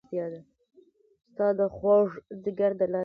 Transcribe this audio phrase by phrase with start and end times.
[1.29, 2.07] ستا د خوږ
[2.43, 2.99] ځیګر د لاسه